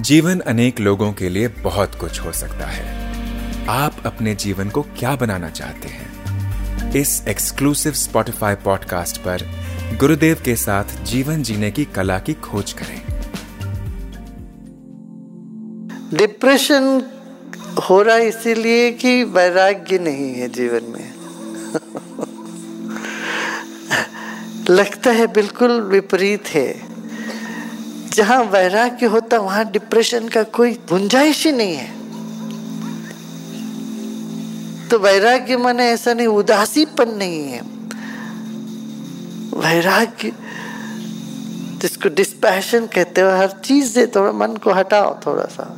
जीवन 0.00 0.40
अनेक 0.40 0.80
लोगों 0.80 1.12
के 1.12 1.28
लिए 1.28 1.48
बहुत 1.48 1.94
कुछ 1.94 2.20
हो 2.20 2.32
सकता 2.32 2.66
है। 2.66 3.12
आप 3.68 3.96
अपने 4.06 4.34
जीवन 4.34 4.68
को 4.70 4.82
क्या 4.82 5.16
बनाना 5.16 5.48
चाहते 5.48 5.88
हैं? 5.88 6.12
इस 6.92 7.28
एक्सक्लूसिव 7.28 7.92
स्पॉटिफाई 7.92 8.54
पॉडकास्ट 8.54 9.16
पर 9.16 9.50
गुरुदेव 10.00 10.42
के 10.44 10.56
साथ 10.56 11.04
जीवन 11.04 11.42
जीने 11.42 11.70
की 11.70 11.84
कला 11.84 12.18
की 12.18 12.34
खोज 12.34 12.72
करें। 12.72 13.02
डिप्रेशन 16.14 17.02
हो 17.90 18.02
रहा 18.02 18.16
है 18.16 18.28
इसीलिए 18.28 18.92
कि 18.92 19.24
वैराग्य 19.24 19.98
नहीं 19.98 20.34
है 20.34 20.48
जीवन 20.48 20.82
में। 20.82 21.14
लगता 24.70 25.10
है 25.10 25.26
बिल्कुल 25.26 25.80
विपरीत 25.80 26.46
है। 26.46 26.91
जहाँ 28.14 28.42
वैराग्य 28.44 29.06
होता, 29.06 29.38
वहाँ 29.38 29.64
डिप्रेशन 29.70 30.28
का 30.28 30.42
कोई 30.42 30.72
गुंजाइश 30.88 31.46
ही 31.46 31.52
नहीं 31.52 31.74
है। 31.74 31.90
तो 34.88 34.98
वैराग्य 34.98 35.56
माने 35.56 35.88
ऐसा 35.90 36.14
नहीं, 36.14 36.26
उदासीपन 36.26 37.08
नहीं 37.08 37.42
है। 37.48 37.60
वैराग्य, 39.56 40.32
जिसको 41.80 42.08
डिस्पैशन 42.08 42.86
कहते 42.86 43.20
हो, 43.20 43.30
हर 43.30 43.50
चीज़ 43.64 43.92
से 43.92 44.06
थोड़ा 44.06 44.32
मन 44.32 44.56
को 44.56 44.72
हटाओ 44.72 45.14
थोड़ा 45.26 45.44
सा 45.44 45.68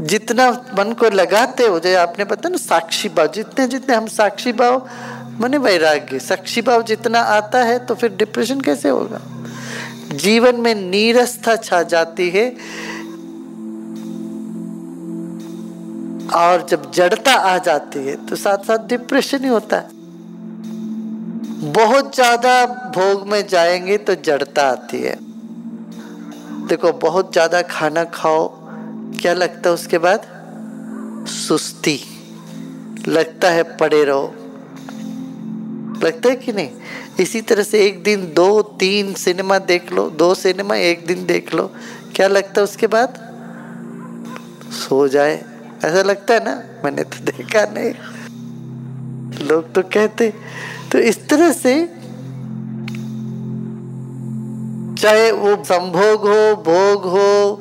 जितना 0.00 0.50
मन 0.78 0.92
को 0.92 1.10
लगाते 1.10 1.66
हो, 1.66 1.78
जैसे 1.80 1.96
आपने 1.96 2.24
पता 2.24 2.48
ना, 2.48 2.56
साक्षी 2.56 3.08
भाव, 3.08 3.26
जितने 3.26 3.66
जितने 3.68 3.94
हम 3.94 4.06
साक्षी 4.06 4.52
भाव, 4.52 4.88
माने 5.40 5.58
वैराग्य, 5.58 6.18
साक्षी 6.18 6.62
भाव 6.62 6.82
जितना 6.82 7.20
आता 7.20 7.64
है 7.64 7.78
तो 7.86 7.94
फिर 7.94 8.16
डिप्रेशन 8.16 8.60
कैसे 8.60 8.88
होगा? 8.88 9.20
जीवन 10.12 10.56
में 10.56 10.74
नीरसता 10.74 11.56
छा 11.56 11.82
जाती 11.82 12.28
है 12.30 12.48
और 16.36 16.66
जब 16.70 16.90
जड़ता 16.90 17.32
आ 17.32 17.56
जाती 17.58 17.98
है 17.98 18.14
तो 18.26 18.36
साथ 18.36 18.58
साथ 18.58 18.86
डिप्रेशन 18.88 19.44
ही 19.44 19.48
होता 19.48 19.76
है। 19.76 19.98
बहुत 21.72 22.14
ज़्यादा 22.14 22.64
भोग 22.66 23.26
में 23.28 23.46
जाएँगे 23.46 23.96
तो 23.98 24.14
जड़ता 24.14 24.62
आती 24.68 24.98
है। 24.98 25.16
देखो, 26.68 26.92
बहुत 26.92 27.32
ज़्यादा 27.32 27.62
खाना 27.62 28.04
खाओ, 28.04 28.46
क्या 29.20 29.32
लगता 29.34 29.68
है 29.68 29.74
उसके 29.74 29.98
बाद? 29.98 30.26
सुस्ती। 31.28 31.98
लगता 33.08 33.50
है 33.50 33.62
पड़े 33.76 34.04
रहो। 34.04 34.34
लगता 36.04 36.28
है 36.28 36.36
कि 36.36 36.52
नहीं? 36.52 36.70
इसी 37.20 37.40
तरह 37.40 37.62
से 37.62 37.84
एक 37.86 38.02
दिन 38.02 38.32
दो, 38.34 38.62
तीन 38.62 39.14
सिनेमा 39.14 39.58
देख 39.58 39.92
लो, 39.92 40.10
दो 40.10 40.34
सिनेमा, 40.34 40.74
एक 40.74 41.06
दिन 41.06 41.26
देख 41.26 41.54
लो। 41.54 41.70
क्या 42.14 42.28
लगता 42.28 42.60
है 42.60 42.64
उसके 42.64 42.86
बाद? 42.86 43.18
सो 44.72 45.06
जाए। 45.08 45.44
ऐसा 45.84 46.02
लगता 46.02 46.34
है 46.34 46.44
ना? 46.44 46.62
मैंने 46.84 47.02
तो 47.02 47.24
देखा 47.24 47.64
नहीं। 47.70 47.92
लोग 49.46 49.72
तो 49.74 49.82
कहते 49.82 50.32
तो 50.92 50.98
इस 50.98 51.28
तरह 51.28 51.52
से 51.52 51.74
चाहे 55.00 55.30
वो 55.32 55.54
संभोग 55.64 56.26
हो, 56.28 56.54
भोग 56.56 57.04
हो 57.04 57.56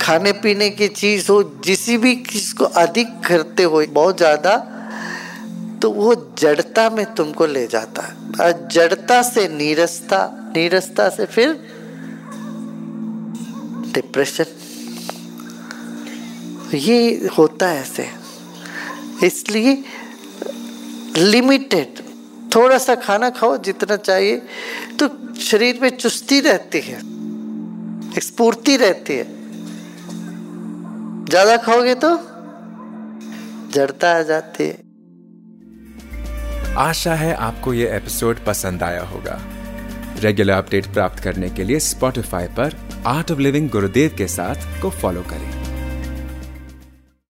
खाने 0.00 0.32
पीने 0.32 0.70
की 0.70 0.88
चीज़ 0.88 1.30
हो, 1.30 1.42
जिस 1.64 1.88
भी 2.00 2.14
चीज़ 2.16 2.54
को 2.54 2.64
अधिक 2.64 3.08
करते 3.26 3.62
हो 3.62 3.84
बहुत 3.90 4.16
ज़्यादा 4.16 4.54
तो 5.82 5.90
वो 5.92 6.14
जड़ता 6.38 6.88
में 6.90 7.04
तुमको 7.14 7.46
ले 7.46 7.66
जाता 7.66 8.02
है। 8.02 8.14
और 8.40 8.68
जड़ता 8.72 9.20
से 9.24 9.48
नीरसता 9.48 10.20
नीरसता 10.56 11.08
से 11.08 11.26
फिर 11.26 11.52
डिप्रेशन 13.94 14.44
ये 16.76 17.28
होता 17.38 17.68
है 17.68 17.80
ऐसे। 17.80 18.08
इसलिए 19.26 19.72
लिमिटेड 21.18 22.02
थोड़ा 22.54 22.78
सा 22.78 22.94
खाना 22.96 23.30
खाओ, 23.30 23.56
जितना 23.58 23.96
चाहिए 23.98 24.36
तो 24.98 25.08
शरीर 25.40 25.78
में 25.82 25.88
चुस्ती 25.90 26.40
रहती 26.40 26.80
है। 26.80 27.00
स्फूर्ति 28.20 28.76
रहती 28.76 29.14
है। 29.14 29.26
ज़्यादा 31.26 31.56
खाओगे 31.58 31.94
तो 31.96 32.16
जड़ता 33.72 34.10
आ 34.10 34.22
जाती 34.24 34.64
है। 34.64 34.87
आशा 36.78 37.14
है 37.14 37.34
आपको 37.34 37.74
ये 37.74 37.96
एपिसोड 37.96 38.44
पसंद 38.44 38.82
आया 38.82 39.02
होगा। 39.02 39.40
रेगुलर 40.20 40.52
अपडेट 40.52 40.86
प्राप्त 40.86 41.22
करने 41.22 41.50
के 41.50 41.64
लिए 41.64 41.78
स्पॉटिफाई 41.78 42.46
पर 42.46 42.74
आर्ट 43.06 43.30
ऑफ़ 43.30 43.38
लिविंग 43.38 43.70
गुरुदेव 43.70 44.14
के 44.18 44.26
साथ 44.28 44.82
को 44.82 44.90
फॉलो 44.90 45.22
करें। 45.22 45.67